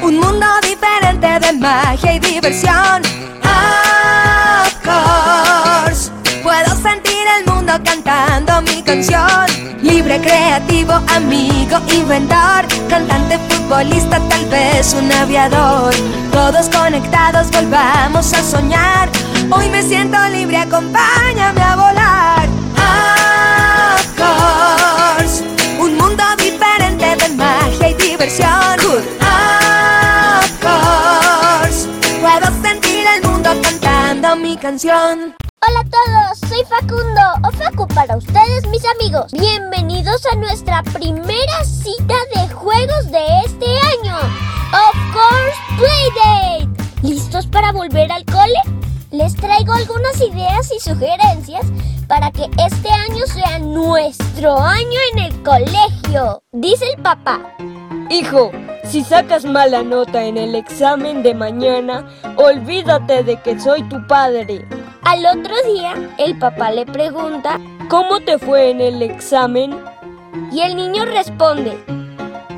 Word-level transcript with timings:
Un 0.00 0.20
mundo 0.20 0.46
diferente 0.62 1.40
de 1.40 1.52
magia 1.54 2.14
y 2.14 2.18
diversión. 2.20 3.02
Of 3.42 4.72
course. 4.84 6.10
Puedo 6.42 6.74
sentir 6.76 7.26
el 7.38 7.52
mundo 7.52 7.72
cantando 7.84 8.62
mi 8.62 8.82
canción. 8.82 9.46
Libre, 9.82 10.20
creativo, 10.20 10.92
amigo, 11.14 11.78
inventor. 11.92 12.66
Cantante, 12.88 13.38
futbolista, 13.48 14.20
tal 14.28 14.46
vez 14.46 14.94
un 14.94 15.12
aviador. 15.12 15.94
Todos 16.32 16.68
conectados, 16.68 17.50
volvamos 17.50 18.32
a 18.32 18.42
soñar. 18.42 19.10
Hoy 19.50 19.68
me 19.68 19.82
siento 19.82 20.16
libre, 20.28 20.58
acompáñame 20.58 21.60
a 21.60 21.76
volar. 21.76 22.57
Course. 24.16 25.42
Un 25.78 25.96
mundo 25.96 26.22
diferente 26.38 27.16
de 27.16 27.28
magia 27.34 27.88
y 27.90 27.94
diversión. 27.94 28.78
Of 29.20 30.50
course. 30.60 31.88
Puedo 32.20 32.46
sentir 32.62 33.04
el 33.16 33.22
mundo 33.28 33.50
cantando 33.62 34.36
mi 34.36 34.56
canción. 34.56 35.34
Hola 35.66 35.80
a 35.80 35.84
todos, 35.84 36.38
soy 36.48 36.64
Facundo 36.68 37.20
o 37.46 37.50
Facu 37.52 37.86
para 37.88 38.16
ustedes 38.16 38.66
mis 38.68 38.84
amigos. 38.96 39.32
Bienvenidos 39.32 40.24
a 40.32 40.36
nuestra 40.36 40.82
primera 40.84 41.64
cita 41.64 42.14
de 42.34 42.48
juegos 42.54 43.10
de 43.10 43.24
este 43.44 43.66
año. 43.66 44.16
Of 44.16 44.96
course, 45.12 45.58
Playdate. 45.78 46.68
¿Listos 47.02 47.46
para 47.46 47.72
volver 47.72 48.10
al 48.12 48.24
cole? 48.24 48.60
Les 49.10 49.34
traigo 49.34 49.72
algunas 49.72 50.20
ideas 50.20 50.70
y 50.70 50.80
sugerencias 50.80 51.64
para 52.06 52.30
que 52.30 52.44
este 52.62 52.90
año 52.90 53.26
sea 53.26 53.58
nuestro 53.58 54.58
año 54.58 54.98
en 55.14 55.18
el 55.20 55.42
colegio, 55.42 56.42
dice 56.52 56.84
el 56.94 57.02
papá. 57.02 57.40
Hijo, 58.10 58.50
si 58.84 59.02
sacas 59.02 59.46
mala 59.46 59.82
nota 59.82 60.24
en 60.24 60.36
el 60.36 60.54
examen 60.54 61.22
de 61.22 61.32
mañana, 61.34 62.06
olvídate 62.36 63.22
de 63.22 63.40
que 63.40 63.58
soy 63.58 63.82
tu 63.88 64.06
padre. 64.06 64.66
Al 65.04 65.24
otro 65.24 65.54
día, 65.72 65.94
el 66.18 66.38
papá 66.38 66.70
le 66.70 66.84
pregunta 66.84 67.58
¿Cómo 67.88 68.20
te 68.20 68.38
fue 68.38 68.70
en 68.70 68.82
el 68.82 69.00
examen? 69.00 69.74
y 70.52 70.60
el 70.60 70.76
niño 70.76 71.06
responde, 71.06 71.82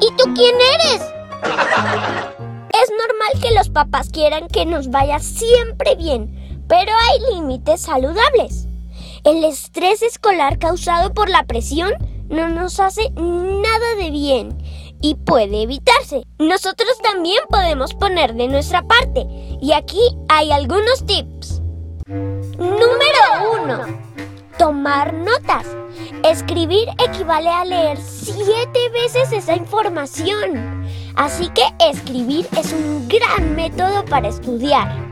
¿Y 0.00 0.16
tú 0.16 0.34
quién 0.34 0.56
eres? 0.74 1.02
Es 2.72 2.88
normal 2.90 3.42
que 3.42 3.54
los 3.54 3.68
papás 3.68 4.10
quieran 4.10 4.48
que 4.48 4.64
nos 4.64 4.90
vaya 4.90 5.18
siempre 5.18 5.96
bien, 5.96 6.39
pero 6.70 6.92
hay 6.92 7.34
límites 7.34 7.80
saludables. 7.80 8.68
El 9.24 9.42
estrés 9.42 10.02
escolar 10.02 10.60
causado 10.60 11.12
por 11.12 11.28
la 11.28 11.42
presión 11.42 11.92
no 12.28 12.48
nos 12.48 12.78
hace 12.78 13.10
nada 13.16 13.96
de 13.98 14.10
bien 14.10 14.56
y 15.02 15.16
puede 15.16 15.62
evitarse. 15.62 16.22
Nosotros 16.38 16.96
también 17.02 17.40
podemos 17.50 17.92
poner 17.94 18.34
de 18.34 18.46
nuestra 18.46 18.82
parte 18.82 19.26
y 19.60 19.72
aquí 19.72 20.00
hay 20.28 20.52
algunos 20.52 21.04
tips. 21.06 21.60
Número 22.06 23.64
1. 23.64 24.00
Tomar 24.56 25.12
notas. 25.12 25.66
Escribir 26.22 26.88
equivale 27.04 27.48
a 27.48 27.64
leer 27.64 27.98
siete 28.00 28.90
veces 28.92 29.32
esa 29.32 29.56
información. 29.56 30.86
Así 31.16 31.48
que 31.48 31.64
escribir 31.80 32.46
es 32.56 32.72
un 32.72 33.08
gran 33.08 33.56
método 33.56 34.04
para 34.04 34.28
estudiar. 34.28 35.10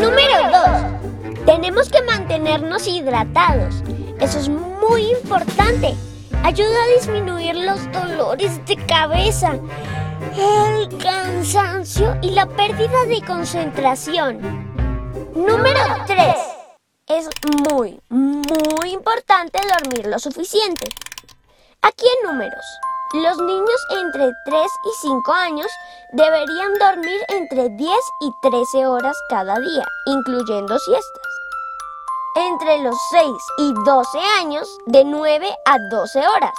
Número 0.00 0.50
2. 1.32 1.46
Tenemos 1.46 1.88
que 1.88 2.02
mantenernos 2.02 2.86
hidratados. 2.86 3.82
Eso 4.20 4.38
es 4.38 4.48
muy 4.48 5.10
importante. 5.10 5.94
Ayuda 6.42 6.82
a 6.84 6.98
disminuir 6.98 7.56
los 7.56 7.90
dolores 7.92 8.64
de 8.66 8.76
cabeza, 8.86 9.54
el 10.36 10.98
cansancio 10.98 12.14
y 12.20 12.30
la 12.30 12.46
pérdida 12.46 13.04
de 13.08 13.22
concentración. 13.22 14.40
Número 15.34 15.80
3. 16.06 16.36
Es 17.06 17.30
muy, 17.70 17.98
muy 18.10 18.90
importante 18.90 19.58
dormir 19.80 20.06
lo 20.06 20.18
suficiente. 20.18 20.88
Aquí 21.80 22.04
en 22.06 22.30
números. 22.30 22.64
Los 23.12 23.38
niños 23.38 23.86
entre 23.90 24.32
3 24.44 24.66
y 24.84 24.90
5 25.00 25.32
años 25.32 25.68
deberían 26.12 26.74
dormir 26.74 27.20
entre 27.28 27.68
10 27.68 27.96
y 28.20 28.32
13 28.42 28.84
horas 28.88 29.16
cada 29.30 29.60
día, 29.60 29.86
incluyendo 30.06 30.76
siestas. 30.76 31.22
Entre 32.34 32.82
los 32.82 32.96
6 33.10 33.30
y 33.58 33.74
12 33.84 34.18
años, 34.40 34.78
de 34.86 35.04
9 35.04 35.56
a 35.66 35.76
12 35.88 36.18
horas. 36.26 36.54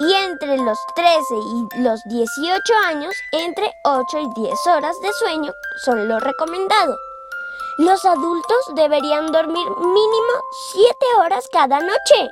Y 0.00 0.14
entre 0.14 0.56
los 0.56 0.78
13 0.94 1.34
y 1.34 1.82
los 1.82 2.00
18 2.04 2.74
años, 2.86 3.14
entre 3.32 3.70
8 3.84 4.18
y 4.20 4.40
10 4.40 4.66
horas 4.68 4.98
de 5.02 5.12
sueño 5.12 5.52
son 5.84 6.08
lo 6.08 6.18
recomendado. 6.18 6.96
Los 7.76 8.06
adultos 8.06 8.74
deberían 8.74 9.26
dormir 9.32 9.68
mínimo 9.68 10.32
7 10.72 10.96
horas 11.18 11.46
cada 11.52 11.78
noche. 11.80 12.30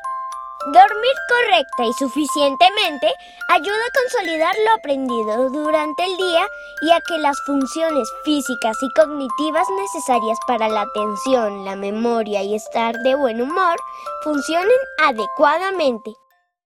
Dormir 0.67 1.15
correcta 1.29 1.85
y 1.85 1.93
suficientemente 1.93 3.07
ayuda 3.51 3.77
a 3.77 4.01
consolidar 4.03 4.53
lo 4.65 4.75
aprendido 4.75 5.49
durante 5.51 6.05
el 6.05 6.17
día 6.17 6.49
y 6.83 6.91
a 6.91 7.01
que 7.03 7.19
las 7.19 7.41
funciones 7.43 8.09
físicas 8.25 8.77
y 8.83 8.91
cognitivas 9.01 9.69
necesarias 9.81 10.37
para 10.49 10.69
la 10.69 10.81
atención, 10.81 11.65
la 11.65 11.77
memoria 11.77 12.43
y 12.43 12.57
estar 12.57 12.97
de 12.97 13.15
buen 13.15 13.41
humor 13.41 13.77
funcionen 14.25 14.77
adecuadamente. 15.05 16.11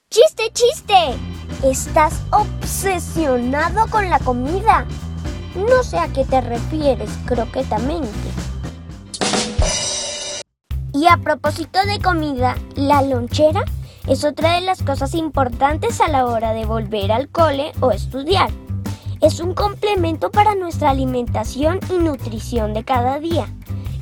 ¡Chiste, 0.09 0.49
chiste! 0.53 1.17
Estás 1.61 2.21
obsesionado 2.31 3.85
con 3.89 4.09
la 4.09 4.19
comida. 4.19 4.85
No 5.55 5.83
sé 5.83 5.99
a 5.99 6.07
qué 6.07 6.23
te 6.23 6.39
refieres 6.39 7.09
croquetamente. 7.25 8.29
Y 10.93 11.05
a 11.07 11.17
propósito 11.17 11.83
de 11.85 11.99
comida, 11.99 12.55
la 12.75 13.01
lonchera 13.01 13.65
es 14.09 14.25
otra 14.25 14.55
de 14.55 14.61
las 14.61 14.81
cosas 14.81 15.13
importantes 15.13 16.01
a 16.01 16.07
la 16.07 16.25
hora 16.25 16.53
de 16.53 16.65
volver 16.65 17.11
al 17.11 17.29
cole 17.29 17.71
o 17.79 17.91
estudiar. 17.91 18.49
Es 19.21 19.39
un 19.39 19.53
complemento 19.53 20.31
para 20.31 20.55
nuestra 20.55 20.89
alimentación 20.89 21.79
y 21.91 21.99
nutrición 21.99 22.73
de 22.73 22.83
cada 22.83 23.19
día. 23.19 23.45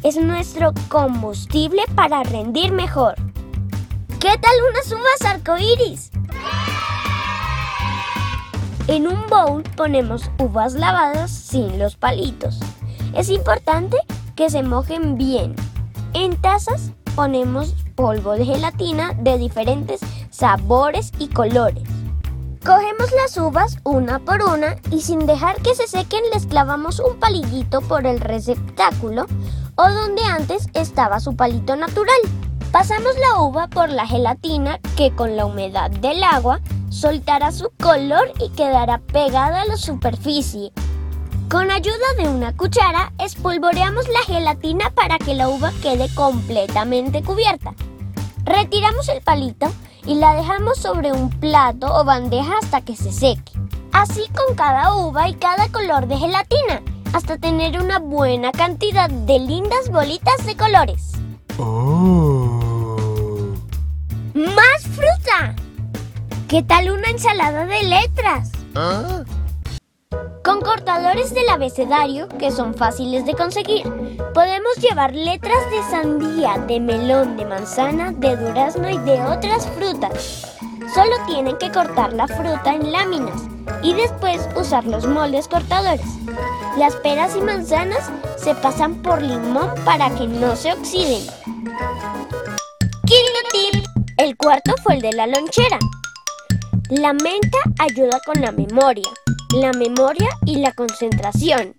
Es 0.04 0.16
nuestro 0.16 0.72
combustible 0.88 1.82
para 1.94 2.24
rendir 2.24 2.72
mejor. 2.72 3.16
¿Qué 4.22 4.30
tal 4.38 4.54
unas 4.70 4.90
uvas 4.94 5.26
arcoíris? 5.26 6.12
En 8.88 9.08
un 9.08 9.28
bowl 9.30 9.64
ponemos 9.76 10.32
uvas 10.40 10.76
lavadas 10.76 11.32
sin 11.32 11.78
los 11.78 11.98
palitos. 11.98 12.60
Es 13.14 13.30
importante 13.30 13.98
que 14.38 14.50
se 14.50 14.64
mojen 14.64 15.18
bien. 15.18 15.54
En 16.14 16.40
tazas 16.40 16.92
ponemos 17.14 17.76
polvo 17.98 18.34
de 18.34 18.46
gelatina 18.46 19.14
de 19.20 19.38
diferentes 19.38 20.00
sabores 20.30 21.12
y 21.20 21.28
colores. 21.28 21.84
Cogemos 22.64 23.12
las 23.12 23.36
uvas 23.38 23.78
una 23.84 24.20
por 24.20 24.44
una 24.44 24.78
y 24.92 25.02
sin 25.02 25.26
dejar 25.26 25.62
que 25.62 25.74
se 25.74 25.88
sequen 25.88 26.22
les 26.34 26.46
clavamos 26.46 27.00
un 27.00 27.20
palillito 27.20 27.82
por 27.82 28.06
el 28.06 28.20
receptáculo 28.20 29.26
o 29.76 29.90
donde 29.90 30.24
antes 30.24 30.68
estaba 30.74 31.20
su 31.20 31.36
palito 31.36 31.76
natural. 31.76 32.20
Pasamos 32.72 33.14
la 33.18 33.42
uva 33.42 33.68
por 33.68 33.90
la 33.90 34.06
gelatina 34.06 34.80
que 34.96 35.12
con 35.16 35.36
la 35.36 35.46
humedad 35.46 35.90
del 35.90 36.24
agua 36.24 36.62
soltará 36.90 37.52
su 37.52 37.72
color 37.82 38.32
y 38.40 38.50
quedará 38.50 39.00
pegada 39.00 39.62
a 39.64 39.66
la 39.66 39.78
superficie. 39.78 40.72
Con 41.50 41.72
ayuda 41.72 41.96
de 42.18 42.28
una 42.28 42.56
cuchara 42.58 43.14
espolvoreamos 43.20 44.10
la 44.10 44.20
gelatina 44.26 44.90
para 44.90 45.18
que 45.18 45.34
la 45.34 45.48
uva 45.48 45.72
quede 45.82 46.14
completamente 46.14 47.24
cubierta. 47.24 47.74
Retiramos 48.44 49.08
el 49.08 49.22
palito 49.22 49.72
y 50.06 50.16
la 50.16 50.34
dejamos 50.34 50.78
sobre 50.78 51.14
un 51.14 51.30
plato 51.30 51.88
o 51.88 52.04
bandeja 52.04 52.58
hasta 52.62 52.82
que 52.82 52.98
se 52.98 53.14
seque. 53.14 53.54
Así 53.94 54.24
con 54.36 54.56
cada 54.56 54.94
uva 54.96 55.30
y 55.30 55.36
cada 55.36 55.70
color 55.70 56.08
de 56.08 56.18
gelatina, 56.18 56.82
hasta 57.14 57.38
tener 57.38 57.80
una 57.80 58.00
buena 58.00 58.52
cantidad 58.52 59.10
de 59.10 59.40
lindas 59.40 59.90
bolitas 59.90 60.46
de 60.46 60.58
colores. 60.58 61.14
¡Más 64.34 64.84
fruta! 64.84 65.56
¿Qué 66.50 66.62
tal 66.62 66.92
una 66.92 67.08
ensalada 67.08 67.66
de 67.66 67.84
letras? 67.84 68.52
Con 70.48 70.62
cortadores 70.62 71.34
del 71.34 71.50
abecedario, 71.50 72.30
que 72.30 72.52
son 72.52 72.74
fáciles 72.74 73.26
de 73.26 73.34
conseguir, 73.34 73.84
podemos 74.34 74.78
llevar 74.78 75.14
letras 75.14 75.60
de 75.70 75.84
sandía, 75.92 76.58
de 76.66 76.80
melón, 76.80 77.36
de 77.36 77.44
manzana, 77.44 78.14
de 78.14 78.38
durazno 78.38 78.90
y 78.90 78.98
de 79.00 79.22
otras 79.24 79.68
frutas. 79.72 80.48
Solo 80.96 81.18
tienen 81.28 81.58
que 81.58 81.70
cortar 81.70 82.14
la 82.14 82.30
fruta 82.30 82.74
en 82.74 82.94
láminas 82.94 83.42
y 83.84 83.94
después 83.94 84.48
usar 84.56 84.86
los 84.86 85.06
moldes 85.06 85.50
cortadores. 85.50 86.08
Las 86.78 86.96
peras 86.96 87.36
y 87.36 87.42
manzanas 87.42 88.10
se 88.38 88.56
pasan 88.56 89.02
por 89.02 89.22
limón 89.22 89.70
para 89.84 90.10
que 90.12 90.28
no 90.28 90.56
se 90.56 90.72
oxiden. 90.72 91.28
El 94.16 94.38
cuarto 94.38 94.76
fue 94.82 94.96
el 94.96 95.02
de 95.02 95.12
la 95.12 95.28
lonchera. 95.28 95.78
La 96.90 97.12
menta 97.12 97.58
ayuda 97.80 98.22
con 98.26 98.42
la 98.42 98.54
memoria, 98.54 99.10
la 99.54 99.72
memoria 99.74 100.30
y 100.46 100.58
la 100.58 100.72
concentración. 100.74 101.76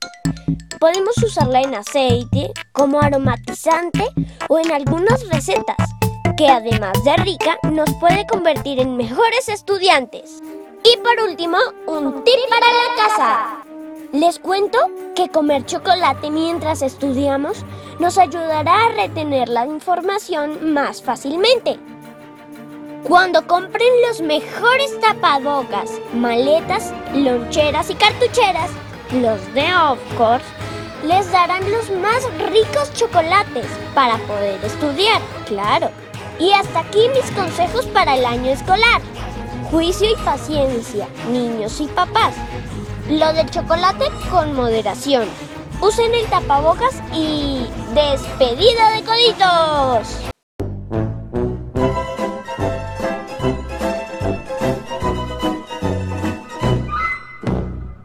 Podemos 0.78 1.16
usarla 1.22 1.60
en 1.60 1.74
aceite, 1.74 2.52
como 2.72 3.00
aromatizante 3.00 4.04
o 4.48 4.58
en 4.58 4.72
algunas 4.72 5.28
recetas, 5.28 5.76
que 6.36 6.48
además 6.48 7.02
de 7.04 7.16
rica 7.16 7.58
nos 7.70 7.92
puede 8.00 8.26
convertir 8.26 8.80
en 8.80 8.96
mejores 8.96 9.48
estudiantes. 9.48 10.40
Y 10.84 10.96
por 10.98 11.28
último, 11.28 11.58
un 11.86 12.24
tip 12.24 12.34
para 12.48 12.66
la 12.66 12.96
casa. 12.96 13.68
Les 14.12 14.38
cuento 14.38 14.78
que 15.14 15.28
comer 15.28 15.66
chocolate 15.66 16.30
mientras 16.30 16.80
estudiamos 16.80 17.64
nos 17.98 18.16
ayudará 18.16 18.86
a 18.86 18.92
retener 18.92 19.48
la 19.48 19.66
información 19.66 20.72
más 20.72 21.02
fácilmente. 21.02 21.78
Cuando 23.04 23.46
compren 23.46 23.88
los 24.06 24.20
mejores 24.20 25.00
tapabocas, 25.00 25.90
maletas, 26.12 26.92
loncheras 27.14 27.90
y 27.90 27.94
cartucheras, 27.94 28.70
los 29.12 29.54
de 29.54 29.74
Of 29.74 29.98
Course, 30.16 30.44
les 31.04 31.30
darán 31.30 31.62
los 31.70 31.90
más 31.90 32.24
ricos 32.50 32.92
chocolates 32.94 33.66
para 33.94 34.18
poder 34.18 34.62
estudiar, 34.64 35.22
claro. 35.46 35.90
Y 36.38 36.52
hasta 36.52 36.80
aquí 36.80 37.08
mis 37.14 37.30
consejos 37.30 37.86
para 37.86 38.16
el 38.16 38.24
año 38.24 38.50
escolar. 38.50 39.00
Juicio 39.70 40.10
y 40.10 40.16
paciencia, 40.24 41.06
niños 41.30 41.80
y 41.80 41.86
papás. 41.86 42.34
Lo 43.08 43.32
del 43.32 43.48
chocolate 43.50 44.06
con 44.30 44.54
moderación. 44.54 45.28
Usen 45.80 46.14
el 46.14 46.26
tapabocas 46.26 46.94
y 47.14 47.66
despedida 47.94 48.90
de 48.90 49.04
coditos. 49.04 50.27